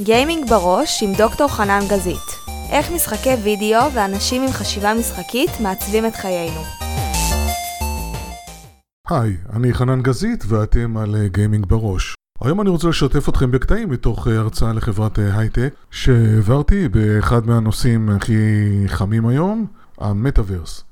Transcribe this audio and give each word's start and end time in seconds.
גיימינג 0.00 0.50
בראש 0.50 1.02
עם 1.02 1.12
דוקטור 1.18 1.48
חנן 1.48 1.80
גזית. 1.88 2.44
איך 2.70 2.92
משחקי 2.92 3.34
וידאו 3.34 3.92
ואנשים 3.94 4.42
עם 4.42 4.52
חשיבה 4.52 4.94
משחקית 4.94 5.50
מעצבים 5.60 6.06
את 6.06 6.14
חיינו. 6.14 6.60
היי, 9.08 9.36
אני 9.52 9.74
חנן 9.74 10.02
גזית 10.02 10.44
ואתם 10.48 10.96
על 10.96 11.16
אה, 11.16 11.28
גיימינג 11.28 11.66
בראש. 11.66 12.14
היום 12.40 12.60
אני 12.60 12.70
רוצה 12.70 12.88
לשתף 12.88 13.28
אתכם 13.28 13.50
בקטעים 13.50 13.90
מתוך 13.90 14.28
אה, 14.28 14.38
הרצאה 14.38 14.72
לחברת 14.72 15.18
אה, 15.18 15.38
הייטק 15.38 15.74
שהעברתי 15.90 16.88
באחד 16.88 17.46
מהנושאים 17.46 18.08
הכי 18.08 18.34
חמים 18.86 19.26
היום, 19.26 19.66
המטאוורס. 19.98 20.84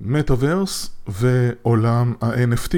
מטאוורס 0.00 0.90
ועולם 1.08 2.14
ה-NFT. 2.20 2.74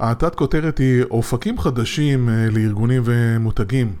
התת 0.00 0.34
כותרת 0.34 0.78
היא 0.78 1.02
אופקים 1.10 1.58
חדשים 1.58 2.28
לארגונים 2.50 3.02
ומותגים. 3.04 3.92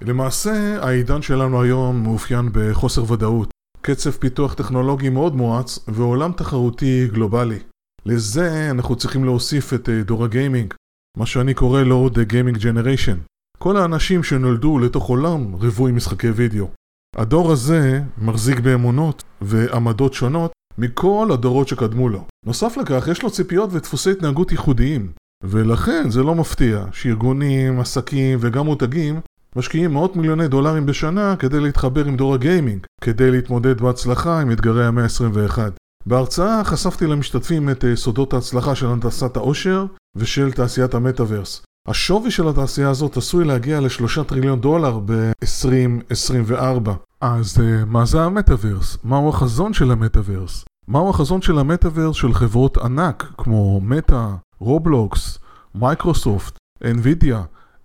למעשה 0.00 0.84
העידן 0.84 1.22
שלנו 1.22 1.62
היום 1.62 2.02
מאופיין 2.02 2.48
בחוסר 2.52 3.12
ודאות, 3.12 3.50
קצב 3.80 4.10
פיתוח 4.10 4.54
טכנולוגי 4.54 5.08
מאוד 5.08 5.36
מואץ 5.36 5.78
ועולם 5.88 6.32
תחרותי 6.32 7.08
גלובלי. 7.12 7.58
לזה 8.06 8.70
אנחנו 8.70 8.96
צריכים 8.96 9.24
להוסיף 9.24 9.74
את 9.74 9.88
אה, 9.88 10.02
דור 10.02 10.24
הגיימינג, 10.24 10.74
מה 11.16 11.26
שאני 11.26 11.54
קורא 11.54 11.82
לו 11.82 12.08
The 12.14 12.32
Gaming 12.32 12.58
Generation. 12.58 13.16
כל 13.58 13.76
האנשים 13.76 14.22
שנולדו 14.22 14.78
לתוך 14.78 15.08
עולם 15.08 15.52
רווי 15.52 15.92
משחקי 15.92 16.30
וידאו. 16.30 16.68
הדור 17.16 17.52
הזה 17.52 18.02
מחזיק 18.18 18.60
באמונות 18.60 19.22
ועמדות 19.40 20.14
שונות 20.14 20.52
מכל 20.78 21.28
הדורות 21.32 21.68
שקדמו 21.68 22.08
לו. 22.08 22.24
נוסף 22.46 22.76
לכך, 22.76 23.08
יש 23.08 23.22
לו 23.22 23.30
ציפיות 23.30 23.70
ודפוסי 23.72 24.10
התנהגות 24.10 24.52
ייחודיים, 24.52 25.12
ולכן 25.44 26.10
זה 26.10 26.22
לא 26.22 26.34
מפתיע 26.34 26.84
שארגונים, 26.92 27.80
עסקים 27.80 28.38
וגם 28.40 28.64
מותגים 28.64 29.20
משקיעים 29.56 29.92
מאות 29.92 30.16
מיליוני 30.16 30.48
דולרים 30.48 30.86
בשנה 30.86 31.36
כדי 31.38 31.60
להתחבר 31.60 32.04
עם 32.04 32.16
דור 32.16 32.34
הגיימינג, 32.34 32.86
כדי 33.00 33.30
להתמודד 33.30 33.80
בהצלחה 33.80 34.40
עם 34.40 34.52
אתגרי 34.52 34.86
המאה 34.86 35.04
ה-21. 35.04 35.58
בהרצאה 36.06 36.64
חשפתי 36.64 37.06
למשתתפים 37.06 37.70
את 37.70 37.84
אה, 37.84 37.96
סודות 37.96 38.32
ההצלחה 38.32 38.74
של 38.74 38.86
הנדסת 38.86 39.36
העושר 39.36 39.86
ושל 40.16 40.52
תעשיית 40.52 40.94
המטאוורס. 40.94 41.62
השווי 41.88 42.30
של 42.30 42.48
התעשייה 42.48 42.90
הזאת 42.90 43.16
עשוי 43.16 43.44
להגיע 43.44 43.80
לשלושה 43.80 44.24
טריליון 44.24 44.60
דולר 44.60 44.98
ב-2024. 45.04 46.90
אז 47.20 47.60
אה, 47.60 47.84
מה 47.84 48.04
זה 48.04 48.22
המטאוורס? 48.22 48.98
מהו 49.04 49.28
החזון 49.28 49.72
של 49.72 49.90
המטאוורס? 49.90 50.64
מהו 50.88 51.10
החזון 51.10 51.42
של 51.42 51.58
המטאוורס 51.58 52.16
של 52.16 52.34
חברות 52.34 52.78
ענק 52.78 53.32
כמו 53.38 53.80
מטא, 53.80 54.26
רובלוקס, 54.58 55.38
מייקרוסופט, 55.74 56.56
NVIDIA? 56.84 57.42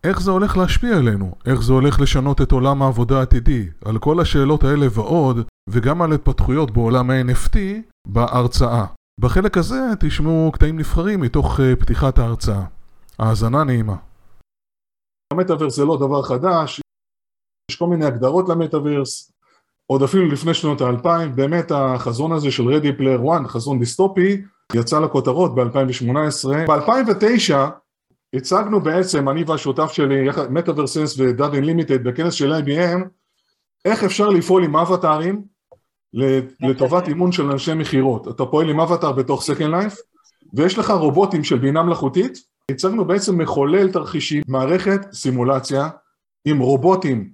איך 0.07 0.21
זה 0.21 0.31
הולך 0.31 0.57
להשפיע 0.57 0.97
עלינו? 0.97 1.35
איך 1.45 1.61
זה 1.61 1.73
הולך 1.73 1.99
לשנות 2.01 2.41
את 2.41 2.51
עולם 2.51 2.81
העבודה 2.81 3.19
העתידי? 3.19 3.67
על 3.85 3.99
כל 3.99 4.19
השאלות 4.19 4.63
האלה 4.63 4.85
ועוד, 4.91 5.47
וגם 5.69 6.01
על 6.01 6.13
התפתחויות 6.13 6.71
בעולם 6.71 7.09
ה-NFT, 7.09 7.57
בהרצאה. 8.07 8.85
בחלק 9.19 9.57
הזה 9.57 9.81
תשמעו 9.99 10.51
קטעים 10.53 10.79
נבחרים 10.79 11.21
מתוך 11.21 11.59
uh, 11.59 11.79
פתיחת 11.79 12.17
ההרצאה. 12.17 12.63
האזנה 13.19 13.63
נעימה. 13.63 13.95
המטאוורס 15.33 15.75
זה 15.75 15.85
לא 15.85 15.97
דבר 15.97 16.21
חדש, 16.21 16.81
יש 17.71 17.77
כל 17.77 17.87
מיני 17.87 18.05
הגדרות 18.05 18.49
למטאוורס, 18.49 19.31
עוד 19.91 20.03
אפילו 20.03 20.27
לפני 20.27 20.53
שנות 20.53 20.81
האלפיים, 20.81 21.35
באמת 21.35 21.71
החזון 21.71 22.31
הזה 22.31 22.51
של 22.51 22.63
Ready 22.63 22.99
Player 22.99 23.25
One, 23.25 23.47
חזון 23.47 23.79
דיסטופי, 23.79 24.41
יצא 24.75 24.99
לכותרות 24.99 25.55
ב-2018. 25.55 26.67
ב-2009 26.67 27.53
הצגנו 28.33 28.81
בעצם, 28.81 29.29
אני 29.29 29.43
והשותף 29.43 29.91
שלי, 29.91 30.27
מטאוורסנס 30.49 31.19
ודאד 31.19 31.53
אינלימיטד 31.53 32.03
בכנס 32.03 32.33
של 32.33 32.53
IBM, 32.53 33.07
איך 33.85 34.03
אפשר 34.03 34.29
לפעול 34.29 34.63
עם 34.63 34.75
אבטארים 34.75 35.41
לטובת 36.61 37.07
אימון 37.07 37.31
של 37.31 37.51
אנשי 37.51 37.73
מכירות. 37.73 38.27
אתה 38.27 38.45
פועל 38.45 38.69
עם 38.69 38.79
אבטאר 38.79 39.11
בתוך 39.11 39.43
Second 39.43 39.71
Life, 39.71 39.95
ויש 40.53 40.77
לך 40.77 40.89
רובוטים 40.91 41.43
של 41.43 41.57
בינה 41.57 41.83
מלאכותית, 41.83 42.37
הצגנו 42.71 43.05
בעצם 43.05 43.41
מחולל 43.41 43.91
תרחישים, 43.91 44.43
מערכת 44.47 45.01
סימולציה 45.13 45.89
עם 46.45 46.59
רובוטים 46.59 47.29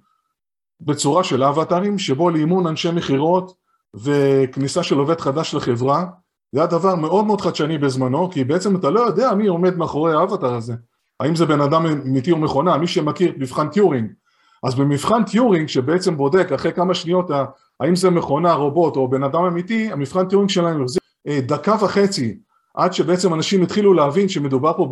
בצורה 0.81 1.23
של 1.23 1.43
אבטארים, 1.43 1.97
שבו 1.97 2.29
לאימון 2.29 2.67
אנשי 2.67 2.91
מכירות 2.91 3.53
וכניסה 3.93 4.83
של 4.83 4.97
עובד 4.97 5.21
חדש 5.21 5.53
לחברה, 5.53 6.05
זה 6.51 6.59
היה 6.59 6.67
דבר 6.67 6.95
מאוד 6.95 7.25
מאוד 7.25 7.41
חדשני 7.41 7.77
בזמנו, 7.77 8.29
כי 8.31 8.43
בעצם 8.43 8.75
אתה 8.75 8.89
לא 8.89 8.99
יודע 8.99 9.33
מי 9.33 9.47
עומד 9.47 9.77
מאחורי 9.77 10.13
האבטר 10.13 10.53
הזה. 10.53 10.73
האם 11.19 11.35
זה 11.35 11.45
בן 11.45 11.61
אדם 11.61 11.85
אמיתי 11.85 12.31
או 12.31 12.37
מכונה, 12.37 12.77
מי 12.77 12.87
שמכיר 12.87 13.33
מבחן 13.37 13.67
טיורינג. 13.67 14.11
אז 14.63 14.75
במבחן 14.75 15.23
טיורינג 15.23 15.67
שבעצם 15.67 16.17
בודק 16.17 16.51
אחרי 16.51 16.73
כמה 16.73 16.93
שניות 16.93 17.31
האם 17.79 17.95
זה 17.95 18.09
מכונה, 18.09 18.53
רובוט 18.53 18.95
או 18.95 19.07
בן 19.07 19.23
אדם 19.23 19.43
אמיתי, 19.43 19.91
המבחן 19.91 20.27
טיורינג 20.27 20.49
שלהם 20.49 20.83
החזיק 20.83 21.03
אה, 21.27 21.39
דקה 21.41 21.75
וחצי 21.81 22.37
עד 22.75 22.93
שבעצם 22.93 23.33
אנשים 23.33 23.63
התחילו 23.63 23.93
להבין 23.93 24.29
שמדובר 24.29 24.73
פה 24.77 24.89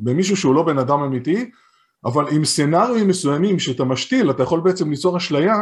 במישהו 0.00 0.36
שהוא 0.36 0.54
לא 0.54 0.62
בן 0.62 0.78
אדם 0.78 1.00
אמיתי, 1.00 1.50
אבל 2.04 2.24
עם 2.30 2.44
scenario 2.44 3.06
מסוימים 3.06 3.58
שאתה 3.58 3.84
משתיל, 3.84 4.30
אתה 4.30 4.42
יכול 4.42 4.60
בעצם 4.60 4.90
ליצור 4.90 5.16
אשליה 5.16 5.56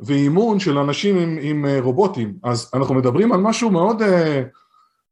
ואימון 0.00 0.60
של 0.60 0.78
אנשים 0.78 1.18
עם, 1.18 1.38
עם 1.42 1.66
אה, 1.66 1.80
רובוטים. 1.80 2.34
אז 2.42 2.70
אנחנו 2.74 2.94
מדברים 2.94 3.32
על 3.32 3.40
משהו 3.40 3.70
מאוד, 3.70 4.02
אה, 4.02 4.42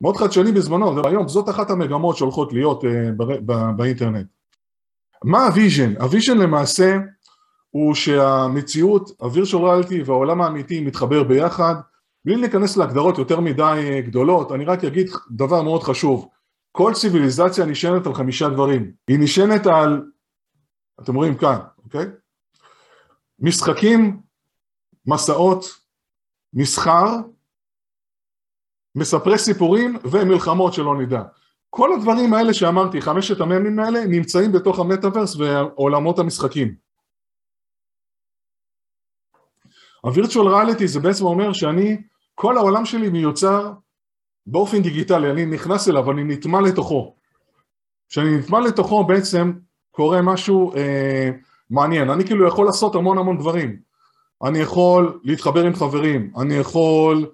מאוד 0.01 0.17
חדשני 0.17 0.53
בזמנו, 0.53 0.97
והיום 0.97 1.29
זאת 1.29 1.49
אחת 1.49 1.71
המגמות 1.71 2.17
שהולכות 2.17 2.53
להיות 2.53 2.85
בא, 3.17 3.71
באינטרנט. 3.77 4.27
מה 5.25 5.47
ה 5.47 5.53
vision? 5.53 5.95
ה 6.01 6.06
vision 6.06 6.39
למעשה 6.39 6.97
הוא 7.71 7.95
שהמציאות, 7.95 9.11
ריאליטי 9.55 10.03
והעולם 10.03 10.43
האמיתי 10.43 10.81
מתחבר 10.81 11.23
ביחד, 11.23 11.75
בלי 12.25 12.37
להיכנס 12.37 12.77
להגדרות 12.77 13.19
יותר 13.19 13.41
מדי 13.41 13.63
אה, 13.63 14.01
גדולות, 14.01 14.53
אני 14.53 14.65
רק 14.65 14.85
אגיד 14.85 15.11
דבר 15.31 15.63
מאוד 15.63 15.83
חשוב, 15.83 16.29
כל 16.73 16.93
ציוויליזציה 16.95 17.67
נשענת 17.67 18.07
על 18.07 18.15
חמישה 18.15 18.49
דברים, 18.49 18.91
היא 19.09 19.19
נשענת 19.19 19.67
על, 19.67 20.03
אתם 21.01 21.15
רואים 21.15 21.35
כאן, 21.35 21.59
אוקיי? 21.85 22.07
משחקים, 23.41 24.21
מסעות, 25.06 25.65
מסחר, 26.55 27.06
מספרי 28.94 29.39
סיפורים 29.39 29.97
ומלחמות 30.05 30.72
שלא 30.72 30.97
נדע. 31.00 31.22
כל 31.71 31.93
הדברים 31.93 32.34
האלה 32.34 32.55
שאמרתי, 32.55 33.00
חמשת 33.00 33.41
המ"מים 33.41 33.78
האלה, 33.78 34.06
נמצאים 34.06 34.53
בתוך 34.53 34.78
המטאוורס 34.78 35.37
ועולמות 35.37 36.19
המשחקים. 36.19 36.75
הווירטואל 40.00 40.49
ריאליטי 40.49 40.89
זה 40.89 41.00
בעצם 41.00 41.25
אומר 41.25 41.53
שאני, 41.53 42.03
כל 42.34 42.56
העולם 42.56 42.84
שלי 42.84 43.11
מיוצר 43.11 43.72
באופן 44.47 44.83
דיגיטלי, 44.83 45.31
אני 45.31 45.47
נכנס 45.47 45.89
אליו, 45.89 46.11
אני 46.11 46.25
נטמע 46.25 46.61
לתוכו. 46.61 47.15
כשאני 48.09 48.39
נטמע 48.39 48.61
לתוכו 48.61 49.05
בעצם 49.05 49.53
קורה 49.91 50.22
משהו 50.22 50.75
אה, 50.77 51.31
מעניין, 51.71 52.11
אני 52.11 52.25
כאילו 52.25 52.49
יכול 52.49 52.66
לעשות 52.66 52.95
המון 52.95 53.19
המון 53.19 53.39
דברים. 53.39 53.77
אני 54.43 54.59
יכול 54.59 55.21
להתחבר 55.25 55.65
עם 55.65 55.75
חברים, 55.75 56.31
אני 56.37 56.55
יכול 56.55 57.27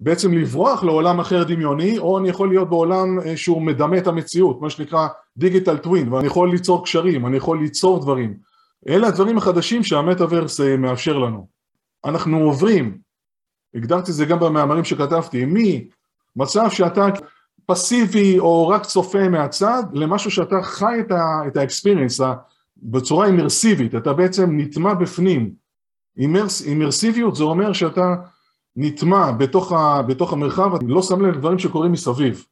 בעצם 0.00 0.32
לברוח 0.32 0.84
לעולם 0.84 1.20
אחר 1.20 1.44
דמיוני, 1.44 1.98
או 1.98 2.18
אני 2.18 2.28
יכול 2.28 2.48
להיות 2.48 2.70
בעולם 2.70 3.20
אה, 3.20 3.36
שהוא 3.36 3.62
מדמה 3.62 3.98
את 3.98 4.06
המציאות, 4.06 4.60
מה 4.60 4.70
שנקרא 4.70 5.08
דיגיטל 5.36 5.76
טווין, 5.76 6.12
ואני 6.12 6.26
יכול 6.26 6.50
ליצור 6.50 6.84
קשרים, 6.84 7.26
אני 7.26 7.36
יכול 7.36 7.58
ליצור 7.58 8.00
דברים. 8.00 8.34
אלה 8.88 9.08
הדברים 9.08 9.38
החדשים 9.38 9.82
שהמטאוורס 9.82 10.60
אה, 10.60 10.76
מאפשר 10.76 11.18
לנו. 11.18 11.46
אנחנו 12.04 12.38
עוברים, 12.38 12.98
הגדרתי 13.74 14.10
את 14.10 14.16
זה 14.16 14.24
גם 14.24 14.40
במאמרים 14.40 14.84
שכתבתי, 14.84 15.44
ממצב 15.46 16.70
שאתה 16.70 17.06
פסיבי 17.66 18.38
או 18.38 18.68
רק 18.68 18.86
צופה 18.86 19.28
מהצד, 19.28 19.82
למשהו 19.92 20.30
שאתה 20.30 20.62
חי 20.62 21.00
את 21.46 21.56
ה 21.56 21.62
experience 21.62 22.20
בצורה 22.76 23.26
אימרסיבית, 23.26 23.94
אתה 23.94 24.12
בעצם 24.12 24.50
נטמע 24.52 24.94
בפנים. 24.94 25.59
immers, 26.20 26.62
אימרסיביות 26.62 27.36
זה 27.36 27.44
אומר 27.44 27.72
שאתה 27.72 28.14
נטמע 28.76 29.32
בתוך, 29.32 29.72
ה, 29.72 30.02
בתוך 30.02 30.32
המרחב, 30.32 30.74
אני 30.74 30.90
לא 30.90 31.02
שם 31.02 31.22
לב 31.22 31.34
לדברים 31.34 31.58
שקורים 31.58 31.92
מסביב. 31.92 32.44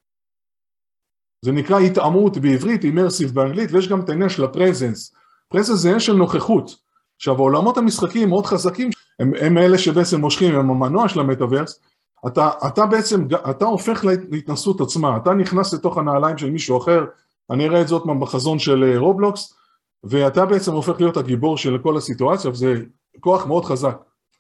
זה 1.45 1.53
נקרא 1.53 1.79
היטמעות 1.79 2.39
בעברית, 2.39 2.85
immersive 2.85 3.35
באנגלית, 3.35 3.73
ויש 3.73 3.89
גם 3.89 4.01
את 4.01 4.09
העניין 4.09 4.29
של 4.29 4.45
ה 4.45 4.52
presence. 4.52 5.15
presence 5.49 5.79
זה 5.79 5.89
עניין 5.89 6.01
של 6.01 6.13
נוכחות. 6.13 6.77
עכשיו 7.17 7.35
העולמות 7.35 7.79
המשחקיים 7.79 8.29
מאוד 8.29 8.47
חזקים, 8.47 8.91
הם, 9.21 9.33
הם 9.41 9.59
אלה 9.59 9.79
שבעצם 9.79 10.21
מושכים, 10.21 10.55
הם 10.55 10.71
המנוע 10.71 11.09
של 11.09 11.21
המטאוורס, 11.21 11.81
אתה, 12.27 12.51
אתה 12.67 12.87
בעצם, 12.87 13.27
אתה 13.51 13.65
הופך 13.65 14.05
להתנסות 14.31 14.81
עצמה, 14.81 15.17
אתה 15.17 15.35
נכנס 15.35 15.75
לתוך 15.75 15.99
הנעליים 15.99 16.39
של 16.39 16.51
מישהו 16.51 16.79
אחר, 16.79 17.05
אני 17.51 17.69
אראה 17.69 17.81
את 17.81 17.89
זאת 17.89 18.03
בחזון 18.21 18.59
של 18.59 18.85
אה, 18.85 18.99
רובלוקס, 18.99 19.58
ואתה 20.05 20.47
בעצם 20.47 20.73
הופך 20.73 21.01
להיות 21.01 21.17
הגיבור 21.17 21.57
של 21.57 21.79
כל 21.79 21.97
הסיטואציה, 21.97 22.51
וזה 22.51 22.75
כוח 23.21 23.47
מאוד 23.47 23.65
חזק. 23.65 23.99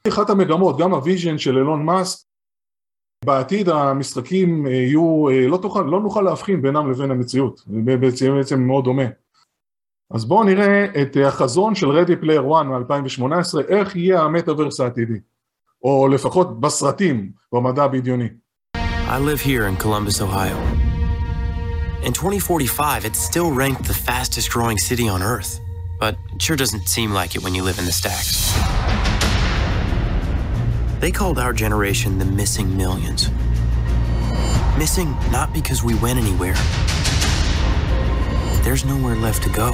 אחת 0.09 0.31
המגמות, 0.31 0.79
גם 0.79 0.95
ה 0.95 1.01
vision 1.01 1.39
של 1.39 1.59
אילון 1.59 1.85
מאסק, 1.85 2.29
בעתיד 3.25 3.69
המשחקים 3.69 4.67
יהיו, 4.67 5.29
אה, 5.29 5.47
לא, 5.47 5.57
תוכל, 5.57 5.83
לא 5.83 6.01
נוכל 6.01 6.23
להבחין 6.23 6.63
בינם 6.63 6.91
לבין 6.91 7.11
המציאות, 7.11 7.65
זה 8.21 8.31
בעצם 8.31 8.61
מאוד 8.61 8.85
דומה. 8.85 9.07
אז 10.11 10.25
בואו 10.25 10.45
נראה 10.45 10.85
את 11.03 11.17
החזון 11.27 11.75
של 11.75 11.87
Ready 11.87 12.25
Player 12.25 12.43
One 12.51 12.65
מ-2018, 12.65 13.61
איך 13.69 13.97
יהיה 13.97 14.23
המטאוורס 14.23 14.81
העתידי, 14.81 15.19
או 15.83 16.09
לפחות 16.09 16.61
בסרטים, 16.61 17.31
במדע 17.53 17.85
הבדיוני. 17.85 18.29
I 18.77 19.19
live 19.19 19.41
here 19.41 19.67
in 19.67 19.77
Columbus, 19.77 20.21
Ohio. 20.21 20.78
In 22.01 22.13
2045, 22.13 23.05
it's 23.05 23.19
still 23.19 23.51
ranked 23.51 23.85
the 23.85 23.93
fastest 23.93 24.51
growing 24.53 24.79
city 24.79 25.09
on 25.09 25.21
Earth, 25.21 25.61
but 25.99 26.17
it 26.33 26.41
sure 26.41 26.55
doesn't 26.57 26.89
seem 26.89 27.11
like 27.11 27.35
it 27.35 27.43
when 27.43 27.57
you 27.57 27.65
live 27.65 27.79
in 27.81 27.87
the 27.87 27.93
stacks. 27.93 28.53
They 31.01 31.11
called 31.11 31.41
our 31.41 31.53
generation 31.53 32.19
the 32.19 32.25
missing 32.25 32.77
millions. 32.77 33.31
Missing 34.79 35.11
not 35.33 35.53
because 35.53 35.83
we 35.83 35.97
went 35.97 36.21
anywhere. 36.21 36.55
There's 38.63 38.85
nowhere 38.85 39.17
left 39.17 39.43
to 39.43 39.51
go. 39.51 39.73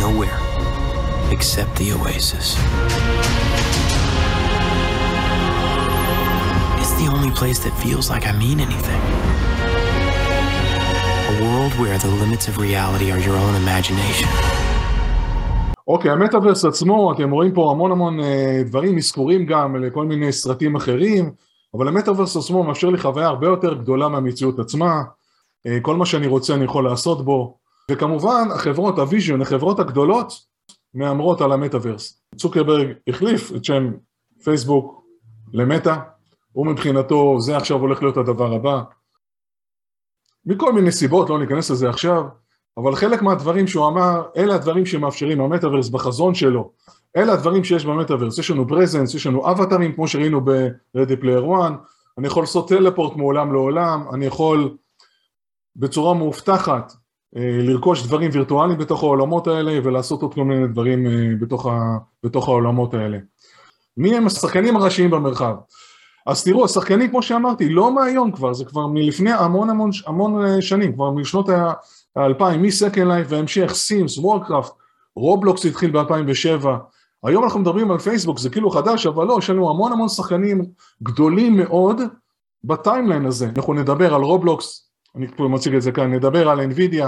Nowhere 0.00 0.36
except 1.30 1.76
the 1.76 1.92
oasis. 1.92 2.56
It's 6.80 6.92
the 7.00 7.08
only 7.12 7.30
place 7.30 7.60
that 7.60 7.72
feels 7.80 8.10
like 8.10 8.26
I 8.26 8.36
mean 8.36 8.58
anything. 8.58 9.35
A 11.26 11.34
world 11.42 11.72
where 11.82 11.98
the 11.98 12.12
limits 12.22 12.46
of 12.46 12.54
reality 12.56 13.10
are 13.10 13.18
your 13.18 13.36
own 13.44 13.54
imagination. 13.64 14.28
אוקיי, 15.88 16.10
המטאוורס 16.10 16.64
עצמו, 16.64 17.12
אתם 17.12 17.30
רואים 17.30 17.54
פה 17.54 17.70
המון 17.70 17.92
המון 17.92 18.20
אה, 18.20 18.62
דברים, 18.66 18.98
אזכורים 18.98 19.46
גם 19.46 19.76
לכל 19.76 20.04
מיני 20.04 20.32
סרטים 20.32 20.76
אחרים, 20.76 21.30
אבל 21.74 21.88
המטאוורס 21.88 22.36
עצמו 22.36 22.64
מאפשר 22.64 22.90
לי 22.90 22.98
חוויה 22.98 23.26
הרבה 23.26 23.46
יותר 23.46 23.74
גדולה 23.74 24.08
מהמציאות 24.08 24.58
עצמה, 24.58 25.02
אה, 25.66 25.78
כל 25.82 25.96
מה 25.96 26.06
שאני 26.06 26.26
רוצה 26.26 26.54
אני 26.54 26.64
יכול 26.64 26.84
לעשות 26.84 27.24
בו, 27.24 27.58
וכמובן 27.90 28.48
החברות, 28.54 28.98
ה 28.98 29.03
vision, 29.03 29.40
החברות 29.40 29.80
הגדולות, 29.80 30.32
מהמרות 30.94 31.40
על 31.40 31.52
המטאוורס. 31.52 32.22
צוקרברג 32.36 32.88
החליף 33.08 33.52
את 33.56 33.64
שם 33.64 33.92
פייסבוק 34.44 35.02
למטא, 35.52 35.94
הוא 36.52 36.66
מבחינתו 36.66 37.40
זה 37.40 37.56
עכשיו 37.56 37.78
הולך 37.78 38.02
להיות 38.02 38.16
הדבר 38.16 38.54
הבא. 38.54 38.82
מכל 40.46 40.72
מיני 40.72 40.92
סיבות, 40.92 41.30
לא 41.30 41.38
ניכנס 41.38 41.70
לזה 41.70 41.88
עכשיו, 41.88 42.24
אבל 42.76 42.94
חלק 42.94 43.22
מהדברים 43.22 43.66
שהוא 43.66 43.88
אמר, 43.88 44.22
אלה 44.36 44.54
הדברים 44.54 44.86
שמאפשרים 44.86 45.40
המטאוורס 45.40 45.88
בחזון 45.88 46.34
שלו. 46.34 46.70
אלה 47.16 47.32
הדברים 47.32 47.64
שיש 47.64 47.84
במטאוורס, 47.84 48.38
יש 48.38 48.50
לנו 48.50 48.68
presence, 48.68 49.14
יש 49.14 49.26
לנו 49.26 49.50
אבטרים 49.50 49.92
כמו 49.92 50.08
שראינו 50.08 50.40
ב-Ready 50.44 51.22
Player 51.22 51.44
One, 51.46 51.72
אני 52.18 52.26
יכול 52.26 52.42
לעשות 52.42 52.68
teleport 52.68 53.16
מעולם 53.16 53.52
לעולם, 53.52 54.04
אני 54.12 54.26
יכול 54.26 54.76
בצורה 55.76 56.14
מאובטחת 56.14 56.92
אה, 57.36 57.58
לרכוש 57.62 58.06
דברים 58.06 58.30
וירטואליים 58.32 58.78
בתוך 58.78 59.02
העולמות 59.02 59.46
האלה 59.46 59.78
ולעשות 59.84 60.22
עוד 60.22 60.34
כל 60.34 60.44
מיני 60.44 60.68
דברים 60.68 61.06
אה, 61.06 61.12
בתוך, 61.40 61.66
ה, 61.66 61.78
בתוך 62.22 62.48
העולמות 62.48 62.94
האלה. 62.94 63.18
מי 63.96 64.16
הם 64.16 64.26
השחקנים 64.26 64.76
הראשיים 64.76 65.10
במרחב? 65.10 65.54
אז 66.26 66.44
תראו, 66.44 66.64
השחקנים 66.64 67.10
כמו 67.10 67.22
שאמרתי, 67.22 67.68
לא 67.68 67.94
מהיום 67.94 68.32
כבר, 68.32 68.52
זה 68.52 68.64
כבר 68.64 68.86
מלפני 68.86 69.32
המון 69.32 69.70
המון 69.70 69.90
המון 70.06 70.44
אה, 70.44 70.62
שנים, 70.62 70.92
כבר 70.92 71.10
משנות 71.10 71.48
האלפיים, 72.16 72.62
מ-Second 72.62 72.96
Life 72.96 73.28
והמשך, 73.28 73.72
Sims, 73.74 74.18
Warcraft, 74.18 74.72
רובלוקס 75.16 75.66
התחיל 75.66 75.90
ב-2007, 75.90 76.66
היום 77.24 77.44
אנחנו 77.44 77.60
מדברים 77.60 77.90
על 77.90 77.98
פייסבוק, 77.98 78.38
זה 78.38 78.50
כאילו 78.50 78.70
חדש, 78.70 79.06
אבל 79.06 79.26
לא, 79.26 79.36
יש 79.38 79.50
לנו 79.50 79.70
המון 79.70 79.92
המון 79.92 80.08
שחקנים 80.08 80.64
גדולים 81.02 81.56
מאוד 81.56 82.00
ב 82.64 82.71
timeline 82.71 83.26
הזה. 83.26 83.48
אנחנו 83.56 83.74
נדבר 83.74 84.14
על 84.14 84.22
רובלוקס, 84.22 84.90
אני 85.16 85.26
פה 85.36 85.48
מציג 85.48 85.74
את 85.74 85.82
זה 85.82 85.92
כאן, 85.92 86.12
נדבר 86.12 86.48
על 86.48 86.60
NVIDIA, 86.60 87.06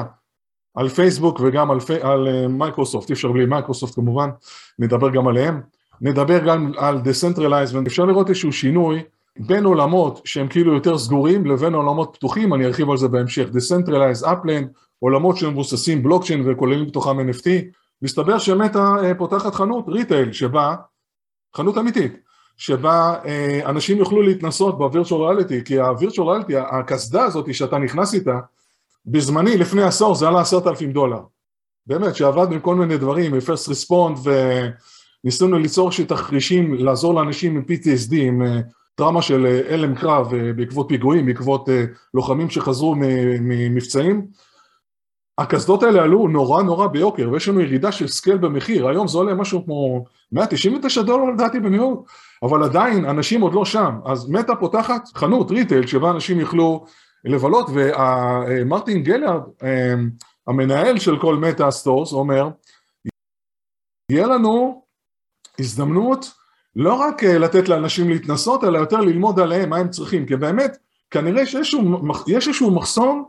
על 0.75 0.89
פייסבוק 0.89 1.41
וגם 1.41 1.71
על, 2.03 2.29
מייקרוסופט, 2.49 3.09
אי 3.09 3.15
אפשר 3.15 3.33
בלי 3.33 3.47
מייקרוסופט 3.47 3.95
כמובן, 3.95 4.31
נדבר 4.79 5.11
גם 5.11 5.29
עליהם. 5.29 5.61
נדבר 6.01 6.39
גם 6.47 6.73
על 6.77 7.01
Decentralized, 7.05 7.77
ואפשר 7.77 8.05
לראות 8.05 8.29
איזשהו 8.29 8.53
שינוי 8.53 9.03
בין 9.39 9.65
עולמות 9.65 10.21
שהם 10.25 10.49
כאילו 10.49 10.75
יותר 10.75 10.99
סגורים 10.99 11.47
לבין 11.47 11.75
עולמות 11.75 12.11
פתוחים, 12.15 12.55
אני 12.55 12.67
ארחיב 12.67 12.91
על 12.91 12.97
זה 12.97 13.09
בהמשך, 13.09 13.49
Decentralized, 13.49 14.25
Upland, 14.25 14.67
עולמות 14.99 15.37
שמבוססים 15.37 16.03
בלוקצ'יין 16.03 16.51
וכוללים 16.51 16.87
בתוכם 16.87 17.31
NFT, 17.31 17.49
מסתבר 18.03 18.39
שמטה 18.39 18.97
פותחת 19.19 19.55
חנות 19.55 19.85
retail 19.89 20.33
שבה, 20.33 20.75
חנות 21.57 21.79
אמיתית, 21.79 22.13
שבה 22.57 23.15
אה, 23.25 23.61
אנשים 23.67 23.99
יוכלו 23.99 24.23
להתנסות 24.23 24.79
ב 24.79 24.85
virtual 24.85 25.29
reality, 25.29 25.65
כי 25.65 25.81
ה 25.81 25.87
virtual 25.87 26.29
reality, 26.29 26.57
הקסדה 26.57 27.25
הזאת 27.25 27.55
שאתה 27.55 27.79
נכנס 27.79 28.15
איתה, 28.15 28.39
בזמני 29.07 29.57
לפני 29.57 29.83
עשור 29.83 30.15
זה 30.15 30.29
עלה 30.29 30.41
עשרת 30.41 30.67
אלפים 30.67 30.93
דולר. 30.93 31.21
באמת, 31.87 32.15
שעבדנו 32.17 32.55
עם 32.55 32.61
כל 32.61 32.75
מיני 32.75 32.97
דברים, 32.97 33.35
מ 33.35 33.40
first 33.40 33.69
respond 33.69 34.19
וניסינו 35.25 35.59
ליצור 35.59 35.93
תרחישים, 35.93 36.75
לעזור 36.75 37.15
לאנשים 37.15 37.57
עם 37.57 37.63
PTSD, 37.63 38.15
עם 38.15 38.43
אה, 38.43 38.61
טראומה 38.95 39.23
של 39.23 39.47
אה, 39.47 39.75
הלם 39.75 39.95
קרב 39.95 40.33
בעקבות 40.57 40.89
פיגועים, 40.89 41.27
בעקבות 41.27 41.69
לוחמים 42.15 42.51
שחזרו 42.51 42.95
ממבצעים. 43.41 44.27
הקסדות 45.39 45.83
האלה 45.83 46.03
עלו 46.03 46.29
נורא 46.29 46.63
נורא 46.63 46.87
ביוקר, 46.87 47.31
ויש 47.33 47.49
לנו 47.49 47.61
ירידה 47.61 47.93
של 47.93 48.09
scale 48.09 48.39
במחיר, 48.39 48.89
היום 48.89 49.09
זה 49.09 49.19
עולה 49.19 49.35
משהו 49.35 49.65
כמו 49.65 50.05
199 50.33 51.03
דולר 51.03 51.25
לדעתי 51.25 51.61
בניו 51.61 51.95
אבל 52.43 52.63
עדיין 52.63 53.05
אנשים 53.05 53.41
עוד 53.41 53.55
לא 53.55 53.65
שם, 53.65 53.99
אז 54.05 54.31
מטה 54.31 54.55
פותחת 54.55 55.09
חנות 55.15 55.51
retail 55.51 55.87
שבה 55.87 56.11
אנשים 56.11 56.41
יוכלו 56.41 56.85
לבלות, 57.25 57.67
ומרטין 57.75 59.03
גלר, 59.03 59.41
המנהל 60.47 60.99
של 60.99 61.21
כל 61.21 61.37
Meta 61.37 61.71
Stores, 61.71 62.13
אומר, 62.13 62.49
יהיה 64.13 64.27
לנו 64.27 64.83
הזדמנות 65.61 66.33
לא 66.77 66.95
רק 66.95 67.25
אה, 67.25 67.39
לתת 67.39 67.69
לאנשים 67.69 68.09
להתנסות, 68.09 68.65
אלא 68.65 68.79
יותר 68.79 69.01
ללמוד 69.01 69.41
עליהם 69.41 69.71
מה 69.71 69.77
הם 69.77 69.91
צריכים, 69.91 70.27
כי 70.27 70.37
באמת, 70.37 70.77
כנראה 71.11 71.47
שיש 71.47 72.49
איזשהו 72.49 72.71
מחסום 72.71 73.25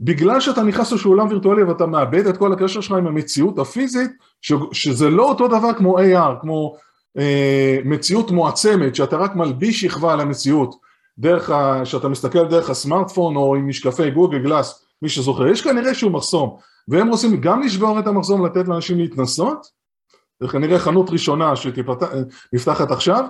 בגלל 0.00 0.40
שאתה 0.40 0.62
נכנס 0.62 0.90
לאיזשהו 0.90 1.10
עולם 1.10 1.28
וירטואלי 1.28 1.62
ואתה 1.62 1.86
מאבד 1.86 2.26
את 2.26 2.36
כל 2.36 2.52
הקשר 2.52 2.80
שלך 2.80 2.92
עם 2.92 3.06
המציאות 3.06 3.58
הפיזית, 3.58 4.10
ש, 4.40 4.52
שזה 4.72 5.10
לא 5.10 5.28
אותו 5.28 5.48
דבר 5.48 5.72
כמו 5.72 5.98
AR, 5.98 6.40
כמו 6.40 6.76
אה, 7.18 7.78
מציאות 7.84 8.30
מועצמת, 8.30 8.94
שאתה 8.94 9.16
רק 9.16 9.36
מלביש 9.36 9.80
שכבה 9.80 10.12
על 10.12 10.20
המציאות, 10.20 10.74
דרך 11.18 11.50
ה, 11.50 11.84
שאתה 11.84 12.08
מסתכל 12.08 12.44
דרך 12.46 12.70
הסמארטפון 12.70 13.36
או 13.36 13.56
עם 13.56 13.68
משקפי 13.68 14.10
גוגל 14.10 14.38
גלאס, 14.38 14.84
מי 15.02 15.08
שזוכר, 15.08 15.46
יש 15.46 15.62
כנראה 15.62 15.88
איזשהו 15.88 16.10
מחסום, 16.10 16.56
והם 16.88 17.08
רוצים 17.08 17.40
גם 17.40 17.62
לשבור 17.62 17.98
את 17.98 18.06
המחסום, 18.06 18.46
לתת 18.46 18.68
לאנשים 18.68 18.98
להתנסות, 18.98 19.66
זה 20.40 20.48
כנראה 20.48 20.78
חנות 20.78 21.10
ראשונה 21.10 21.56
שנפתחת 21.56 22.90
עכשיו, 22.90 23.24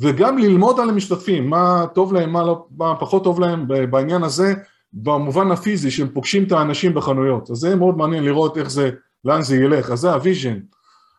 וגם 0.00 0.38
ללמוד 0.38 0.80
על 0.80 0.88
המשתתפים, 0.88 1.50
מה 1.50 1.86
טוב 1.94 2.12
להם, 2.12 2.32
מה, 2.32 2.42
לא, 2.42 2.66
מה 2.76 2.94
פחות 3.00 3.24
טוב 3.24 3.40
להם 3.40 3.66
בעניין 3.90 4.22
הזה, 4.22 4.54
במובן 4.92 5.50
הפיזי 5.50 5.90
שהם 5.90 6.08
פוגשים 6.08 6.44
את 6.44 6.52
האנשים 6.52 6.94
בחנויות, 6.94 7.50
אז 7.50 7.56
זה 7.56 7.76
מאוד 7.76 7.96
מעניין 7.96 8.24
לראות 8.24 8.58
איך 8.58 8.70
זה, 8.70 8.90
לאן 9.24 9.42
זה 9.42 9.56
ילך, 9.56 9.90
אז 9.90 9.98
זה 9.98 10.12
ה 10.12 10.18
vision. 10.18 10.58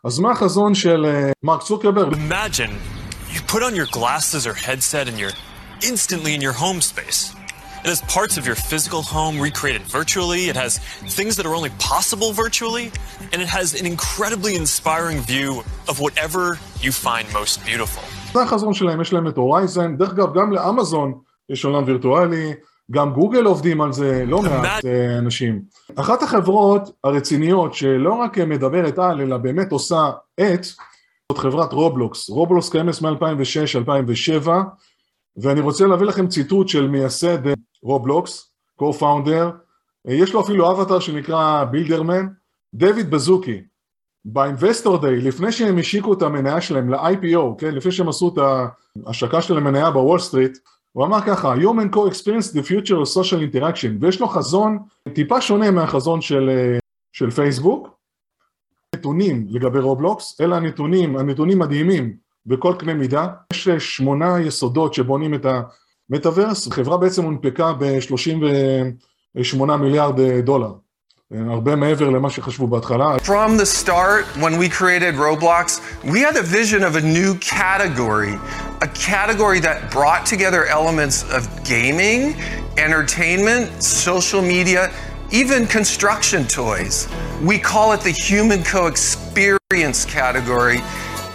אז 0.03 0.19
מה 0.19 0.31
החזון 0.31 0.75
של 0.75 1.05
מרק 1.43 1.63
צוקרברג? 1.63 2.13
Imagine 2.13 2.71
you 3.33 3.39
put 3.51 3.61
on 3.61 3.75
your 3.75 3.99
glasses 3.99 4.47
or 4.47 4.53
headset 4.53 5.07
and 5.07 5.19
you're 5.19 5.37
instantly 5.81 6.33
in 6.33 6.41
your 6.41 6.53
home 6.53 6.81
space. 6.81 7.38
It 7.83 7.89
has 7.95 8.01
parts 8.01 8.35
of 8.37 8.45
your 8.45 8.55
physical 8.71 9.01
home 9.01 9.39
recreated 9.39 9.83
virtually, 9.83 10.49
it 10.49 10.57
has 10.57 10.79
things 11.17 11.37
that 11.37 11.45
are 11.45 11.55
only 11.55 11.71
possible 11.91 12.33
virtually, 12.33 12.91
and 13.31 13.41
it 13.41 13.47
has 13.47 13.67
an 13.79 13.85
incredibly 13.85 14.53
inspiring 14.57 15.19
view 15.21 15.63
of 15.87 15.95
whatever 16.01 16.59
you 16.81 16.91
find 16.91 17.25
most 17.33 17.63
beautiful. 17.65 18.03
זה 18.33 18.41
החזון 18.41 18.73
שלהם, 18.73 19.01
יש 19.01 19.13
להם 19.13 19.27
את 19.27 19.37
Horizon, 19.37 19.97
דרך 19.97 20.09
אגב 20.09 20.37
גם 20.37 20.53
לאמזון 20.53 21.13
יש 21.49 21.65
עולם 21.65 21.83
וירטואלי, 21.85 22.53
גם 22.91 23.13
גוגל 23.13 23.45
עובדים 23.45 23.81
על 23.81 23.93
זה, 23.93 24.23
לא 24.27 24.41
מעט 24.41 24.85
אה, 24.85 25.17
אנשים. 25.17 25.61
אחת 25.95 26.23
החברות 26.23 26.91
הרציניות 27.03 27.73
שלא 27.73 28.13
רק 28.13 28.37
מדברת 28.37 28.99
על, 28.99 29.21
אלא 29.21 29.37
באמת 29.37 29.71
עושה 29.71 30.09
את, 30.39 30.65
זאת 31.31 31.37
חברת 31.37 31.73
רובלוקס. 31.73 32.29
רובלוקס 32.29 32.69
קיימת 32.69 33.01
מ-2006-2007, 33.01 34.47
ואני 35.37 35.61
רוצה 35.61 35.87
להביא 35.87 36.05
לכם 36.05 36.27
ציטוט 36.27 36.67
של 36.67 36.87
מייסד 36.87 37.37
רובלוקס, 37.83 38.51
co-founder, 38.81 39.51
יש 40.07 40.33
לו 40.33 40.41
אפילו 40.41 40.71
אבטר 40.71 40.99
שנקרא 40.99 41.63
בילדרמן, 41.63 42.27
דויד 42.73 43.11
בזוקי. 43.11 43.61
ב 44.25 44.33
investor 44.33 44.97
day, 44.97 45.21
לפני 45.21 45.51
שהם 45.51 45.77
השיקו 45.77 46.13
את 46.13 46.21
המניה 46.21 46.61
שלהם 46.61 46.89
ל-IPO, 46.89 47.55
כן, 47.57 47.75
לפני 47.75 47.91
שהם 47.91 48.09
עשו 48.09 48.33
את 48.33 48.37
ההשקה 49.05 49.41
של 49.41 49.57
המניה 49.57 49.91
בוול 49.91 50.19
סטריט, 50.19 50.57
הוא 50.91 51.05
אמר 51.05 51.21
ככה, 51.21 51.55
Human 51.55 51.95
co-experience 51.95 52.53
the 52.53 52.63
future 52.63 52.95
of 53.03 53.17
social 53.17 53.53
interaction, 53.53 54.01
ויש 54.01 54.21
לו 54.21 54.27
חזון 54.27 54.79
טיפה 55.13 55.41
שונה 55.41 55.71
מהחזון 55.71 56.21
של, 56.21 56.49
של 57.11 57.31
פייסבוק, 57.31 57.87
נתונים 58.95 59.45
לגבי 59.49 59.79
רובלוקס, 59.79 60.41
אלה 60.41 60.57
הנתונים, 60.57 61.17
הנתונים 61.17 61.59
מדהימים 61.59 62.15
בכל 62.49 62.73
קנה 62.79 62.93
מידה, 62.93 63.27
יש 63.53 63.69
שמונה 63.79 64.41
יסודות 64.41 64.93
שבונים 64.93 65.33
את 65.33 65.45
המטאוורס, 66.09 66.67
החברה 66.67 66.97
בעצם 66.97 67.23
הונפקה 67.23 67.73
ב-38 67.73 69.75
מיליארד 69.79 70.21
דולר, 70.43 70.73
הרבה 71.49 71.75
מעבר 71.75 72.09
למה 72.09 72.29
שחשבו 72.29 72.67
בהתחלה. 72.67 73.17
From 73.17 73.57
the 73.57 73.65
start, 73.65 74.25
when 74.43 74.57
we 74.57 74.69
created 74.69 75.15
Roblox, 75.15 75.79
we 76.03 76.21
had 76.21 76.35
a 76.37 76.41
vision 76.41 76.83
of 76.83 76.95
a 76.95 77.01
new 77.01 77.35
category, 77.35 78.33
a 78.81 78.87
category 78.87 79.59
that 79.59 79.91
brought 79.91 80.25
together 80.25 80.65
elements 80.65 81.23
of 81.37 81.43
gaming, 81.63 82.35
entertainment, 82.77 83.83
social 83.83 84.41
media, 84.41 84.89
even 85.31 85.67
construction 85.67 86.47
toys. 86.47 87.07
We 87.49 87.59
call 87.71 87.87
it 87.95 88.01
the 88.09 88.15
human 88.27 88.63
co-experience 88.63 89.99
category, 90.19 90.79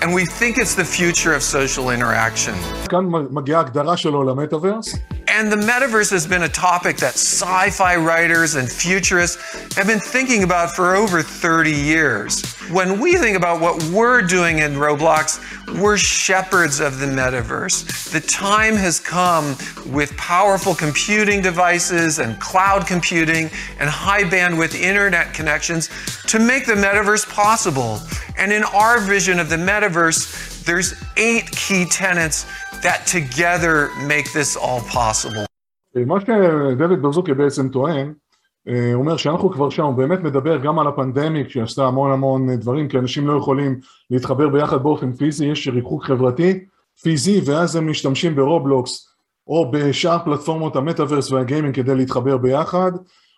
and 0.01 0.13
we 0.13 0.25
think 0.25 0.57
it's 0.57 0.75
the 0.75 0.85
future 0.85 1.33
of 1.33 1.43
social 1.43 1.89
interaction. 1.89 2.53
כאן 2.89 3.05
מגיעה 3.31 3.59
הגדרה 3.59 3.97
שלו 3.97 4.23
למטאוורס. 4.23 4.95
And 5.27 5.51
the 5.51 5.57
metaverse 5.57 6.09
has 6.11 6.25
been 6.25 6.43
a 6.43 6.49
topic 6.49 6.97
that 6.97 7.15
sci 7.15 7.69
fi 7.69 7.95
writers 7.95 8.55
and 8.55 8.67
futurists 8.69 9.37
have 9.77 9.87
been 9.87 9.99
thinking 9.99 10.43
about 10.43 10.75
for 10.75 10.95
over 10.95 11.21
30 11.21 11.71
years. 11.71 12.52
When 12.71 12.99
we 12.99 13.17
think 13.17 13.35
about 13.35 13.61
what 13.61 13.81
we're 13.85 14.21
doing 14.21 14.59
in 14.59 14.73
Roblox, 14.73 15.39
we're 15.81 15.97
shepherds 15.97 16.79
of 16.79 16.99
the 16.99 17.05
metaverse. 17.05 18.11
The 18.11 18.21
time 18.21 18.75
has 18.75 18.99
come 18.99 19.55
with 19.91 20.15
powerful 20.17 20.75
computing 20.75 21.41
devices 21.41 22.19
and 22.19 22.39
cloud 22.39 22.85
computing 22.87 23.49
and 23.79 23.89
high 23.89 24.23
bandwidth 24.23 24.75
internet 24.79 25.33
connections 25.33 25.89
to 26.27 26.39
make 26.39 26.65
the 26.65 26.73
metaverse 26.73 27.27
possible. 27.29 27.99
And 28.37 28.51
in 28.51 28.63
our 28.63 28.99
vision 28.99 29.39
of 29.39 29.49
the 29.49 29.57
metaverse, 29.57 30.63
there's 30.63 30.93
eight 31.17 31.49
key 31.51 31.85
tenets 31.85 32.45
that 32.83 33.07
together 33.07 33.89
make 34.05 34.31
this 34.33 34.55
all 34.55 34.81
possible. 34.81 35.45
מה 35.95 36.19
שדויד 36.19 37.01
ברזוקי 37.01 37.33
בעצם 37.33 37.69
טוען, 37.69 38.05
הוא 38.07 38.13
אומר 38.94 39.16
שאנחנו 39.16 39.50
כבר 39.50 39.70
שם, 39.70 39.84
הוא 39.84 39.94
באמת 39.94 40.20
מדבר 40.20 40.56
גם 40.56 40.78
על 40.78 40.86
ה 40.86 40.93
pandemic 40.93 41.48
שעשתה 41.48 41.86
המון 41.86 42.12
המון 42.12 42.56
דברים, 42.56 42.88
כי 42.88 42.98
אנשים 42.98 43.26
לא 43.26 43.38
יכולים 43.38 43.80
להתחבר 44.10 44.48
ביחד 44.48 44.82
באופן 44.82 45.12
פיזי, 45.12 45.46
יש 45.46 45.68
ריחוק 45.68 46.04
חברתי 46.04 46.64
פיזי, 47.02 47.40
ואז 47.44 47.76
הם 47.76 47.90
משתמשים 47.90 48.36
ברובלוקס 48.36 49.08
או 49.46 49.70
בשאר 49.70 50.18
פלטפורמות 50.24 50.76
המטאוורס 50.76 51.30
והגיימינג 51.30 51.74
כדי 51.74 51.94
להתחבר 51.94 52.36
ביחד. 52.36 52.92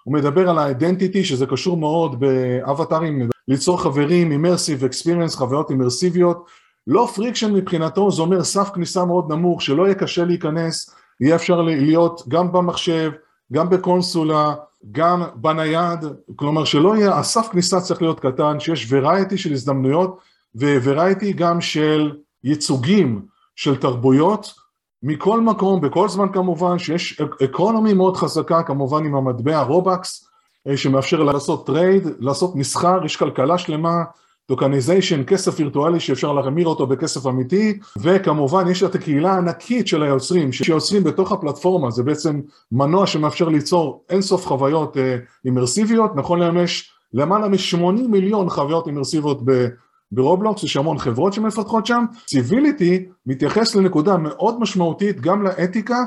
הוא 0.05 0.15
מדבר 0.15 0.51
על 0.51 0.59
ה 0.59 0.65
identity, 0.65 1.25
שזה 1.25 1.47
קשור 1.47 1.77
מאוד 1.77 2.21
באבטארים, 2.21 3.29
ליצור 3.49 3.83
חברים, 3.83 4.33
immersive 4.33 4.85
experience, 4.85 5.35
חוויות 5.35 5.71
אימרסיביות. 5.71 6.47
low 6.87 7.09
friction 7.15 7.53
מבחינתו, 7.55 8.11
זה 8.11 8.23
אומר 8.23 8.45
סף 8.45 8.71
כניסה 8.75 9.05
מאוד 9.05 9.33
נמוך, 9.33 9.63
שלא 9.63 9.85
יהיה 9.85 9.95
קשה 9.95 10.25
להיכנס, 10.25 10.95
יהיה 11.21 11.35
אפשר 11.35 11.63
להיות 11.63 12.23
גם 12.29 12.53
במחשב, 12.53 13.11
גם 13.53 13.71
בקונסולה, 13.71 14.55
גם 14.93 15.23
בנייד, 15.35 16.05
כלומר 16.37 16.65
שלא 16.65 16.97
יהיה, 16.97 17.19
הסף 17.19 17.49
כניסה 17.53 17.81
צריך 17.81 18.03
להיות 18.03 18.21
קטן, 18.21 18.61
שיש 18.61 18.93
variety 18.93 19.39
של 19.39 19.53
הזדמנויות 19.53 20.19
ו 20.55 20.65
variety 20.65 21.33
גם 21.33 21.61
של 21.61 22.13
ייצוגים 22.45 23.23
של 23.57 23.77
תרבויות 23.77 24.55
מכל 25.03 25.41
מקום, 25.41 25.81
בכל 25.81 26.09
זמן 26.09 26.33
כמובן, 26.33 26.79
שיש 26.79 27.21
economy 27.45 27.93
מאוד 27.93 28.17
חזקה 28.17 28.63
כמובן 28.63 29.05
עם 29.05 29.15
המטבע 29.15 29.63
Robux 29.63 30.29
שמאפשר 30.77 31.23
לעשות 31.23 31.67
trade, 31.67 32.09
לעשות 32.19 32.57
מסחר, 32.57 33.05
יש 33.05 33.17
כלכלה 33.17 33.59
שלמה 33.59 34.05
tokenization, 34.47 35.25
כסף 35.25 35.61
וירטואלי 35.61 36.01
שאפשר 36.01 36.33
להמיר 36.33 36.67
אותו 36.67 36.87
בכסף 36.87 37.27
אמיתי, 37.27 37.79
וכמובן 37.99 38.71
יש 38.71 38.83
את 38.83 38.95
הקהילה 38.95 39.33
הענקית 39.33 39.89
של 39.89 40.03
היוצרים, 40.03 40.53
שיוצרים 40.53 41.05
בתוך 41.05 41.33
הפלטפורמה, 41.33 41.91
זה 41.91 42.03
בעצם 42.03 42.41
מנוע 42.73 43.07
שמאפשר 43.07 43.49
ליצור 43.49 44.05
אינסוף 44.11 44.47
חוויות 44.47 44.97
אה, 44.97 45.17
אימרסיביות, 45.45 46.17
נכון 46.17 46.39
להיום 46.39 46.59
יש 46.59 46.91
למעלה 47.13 47.49
מ-80 47.49 48.09
מיליון 48.09 48.49
חוויות 48.49 48.87
אימרסיביות 48.87 49.41
ב... 49.45 49.67
ברובלוקס, 50.13 50.63
יש 50.63 50.77
המון 50.77 50.99
חברות 50.99 51.33
שמפתחות 51.33 51.87
שם, 51.87 52.05
civility 52.27 53.07
מתייחס 53.27 53.75
לנקודה 53.75 54.17
מאוד 54.17 54.61
משמעותית 54.61 55.21
גם 55.21 55.43
לאתיקה 55.43 56.05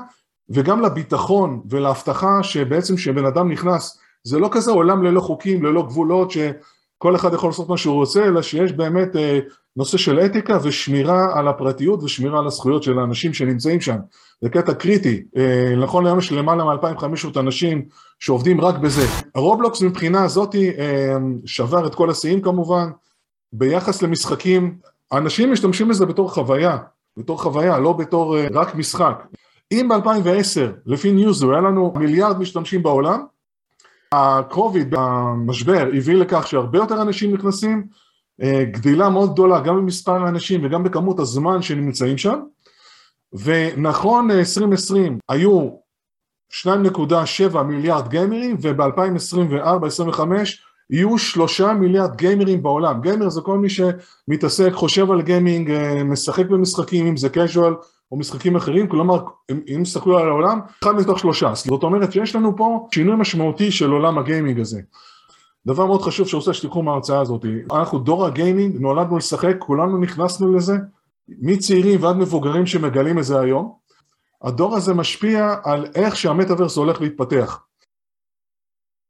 וגם 0.49 0.81
לביטחון 0.81 1.61
ולהבטחה 1.69 2.43
שבעצם 2.43 2.95
כשבן 2.95 3.25
אדם 3.25 3.51
נכנס, 3.51 3.99
זה 4.23 4.39
לא 4.39 4.49
כזה 4.51 4.71
עולם 4.71 5.03
ללא 5.03 5.21
חוקים, 5.21 5.65
ללא 5.65 5.81
גבולות, 5.81 6.31
ש... 6.31 6.37
כל 7.01 7.15
אחד 7.15 7.33
יכול 7.33 7.49
לעשות 7.49 7.69
מה 7.69 7.77
שהוא 7.77 7.95
רוצה, 7.95 8.25
אלא 8.25 8.41
שיש 8.41 8.71
באמת 8.71 9.15
אה, 9.15 9.39
נושא 9.75 9.97
של 9.97 10.19
אתיקה 10.19 10.57
ושמירה 10.63 11.39
על 11.39 11.47
הפרטיות 11.47 12.03
ושמירה 12.03 12.39
על 12.39 12.47
הזכויות 12.47 12.83
של 12.83 12.99
האנשים 12.99 13.33
שנמצאים 13.33 13.81
שם. 13.81 13.97
זה 14.41 14.49
קטע 14.49 14.73
קריטי. 14.73 15.23
אה, 15.37 15.75
נכון 15.77 16.03
להיום 16.03 16.19
יש 16.19 16.31
למעלה 16.31 16.63
מ-2500 16.63 17.39
אנשים 17.39 17.85
שעובדים 18.19 18.61
רק 18.61 18.77
בזה. 18.77 19.05
הרובלוקס 19.35 19.81
מבחינה 19.81 20.23
הזאת 20.23 20.55
אה, 20.55 21.17
שבר 21.45 21.87
את 21.87 21.95
כל 21.95 22.09
השיאים 22.09 22.41
כמובן. 22.41 22.89
ביחס 23.53 24.01
למשחקים, 24.01 24.77
אנשים 25.11 25.51
משתמשים 25.51 25.87
בזה 25.87 26.05
בתור 26.05 26.33
חוויה, 26.33 26.77
בתור 27.17 27.41
חוויה, 27.41 27.79
לא 27.79 27.93
בתור 27.93 28.37
אה, 28.37 28.47
רק 28.53 28.75
משחק. 28.75 29.23
אם 29.71 29.89
ב-2010, 29.89 30.61
לפי 30.85 31.11
ניוזו, 31.11 31.51
היה 31.51 31.61
לנו 31.61 31.93
מיליארד 31.95 32.39
משתמשים 32.39 32.83
בעולם, 32.83 33.25
הקוביד, 34.13 34.95
המשבר, 34.97 35.87
הביא 35.97 36.15
לכך 36.15 36.47
שהרבה 36.47 36.77
יותר 36.77 37.01
אנשים 37.01 37.33
נכנסים, 37.33 37.87
גדילה 38.71 39.09
מאוד 39.09 39.33
גדולה 39.33 39.59
גם 39.59 39.77
במספר 39.77 40.25
האנשים 40.25 40.65
וגם 40.65 40.83
בכמות 40.83 41.19
הזמן 41.19 41.61
שנמצאים 41.61 42.17
שם, 42.17 42.39
ונכון 43.33 44.31
2020 44.31 45.19
היו 45.29 45.69
2.7 46.51 47.63
מיליארד 47.63 48.07
גיימרים 48.07 48.57
וב-2024-2025 48.61 50.21
יהיו 50.89 51.17
שלושה 51.17 51.73
מיליארד 51.73 52.15
גיימרים 52.15 52.63
בעולם. 52.63 53.01
גיימר 53.01 53.29
זה 53.29 53.41
כל 53.41 53.57
מי 53.57 53.67
שמתעסק, 53.69 54.71
חושב 54.73 55.11
על 55.11 55.21
גיימינג, 55.21 55.71
משחק 56.05 56.45
במשחקים, 56.45 57.07
אם 57.07 57.17
זה 57.17 57.27
casual 57.27 57.73
או 58.11 58.17
משחקים 58.17 58.55
אחרים, 58.55 58.87
כלומר, 58.87 59.19
אם 59.67 59.81
תסתכלו 59.83 60.17
על 60.17 60.27
העולם, 60.27 60.59
אחד 60.83 60.95
מתוך 60.95 61.19
שלושה. 61.19 61.51
זאת 61.55 61.83
אומרת 61.83 62.11
שיש 62.11 62.35
לנו 62.35 62.57
פה 62.57 62.87
שינוי 62.91 63.15
משמעותי 63.15 63.71
של 63.71 63.91
עולם 63.91 64.17
הגיימינג 64.17 64.59
הזה. 64.59 64.81
דבר 65.65 65.85
מאוד 65.85 66.01
חשוב 66.01 66.27
שרוצה 66.27 66.53
שתיקחו 66.53 66.83
מההרצאה 66.83 67.21
הזאת, 67.21 67.45
אנחנו 67.71 67.99
דור 67.99 68.25
הגיימינג, 68.25 68.77
נולדנו 68.79 69.17
לשחק, 69.17 69.55
כולנו 69.59 69.97
נכנסנו 69.97 70.55
לזה, 70.55 70.77
מצעירים 71.29 72.03
ועד 72.03 72.17
מבוגרים 72.17 72.65
שמגלים 72.65 73.19
את 73.19 73.23
זה 73.23 73.39
היום. 73.39 73.73
הדור 74.41 74.75
הזה 74.75 74.93
משפיע 74.93 75.55
על 75.63 75.85
איך 75.95 76.15
שהמטאוורס 76.15 76.77
הולך 76.77 77.01
להתפתח. 77.01 77.59